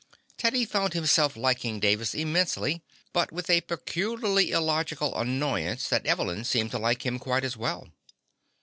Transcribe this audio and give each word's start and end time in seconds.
Teddy 0.35 0.65
found 0.65 0.93
himself 0.93 1.37
liking 1.37 1.79
Davis 1.79 2.15
immensely, 2.15 2.81
but 3.13 3.31
with 3.31 3.51
a 3.51 3.61
peculiarly 3.61 4.49
illogical 4.49 5.15
annoyance 5.15 5.87
that 5.89 6.07
Evelyn 6.07 6.43
seemed 6.43 6.71
to 6.71 6.79
like 6.79 7.05
him 7.05 7.19
quite 7.19 7.43
as 7.43 7.55
well. 7.55 7.87